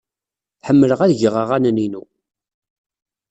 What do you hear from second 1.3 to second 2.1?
aɣanen-inu.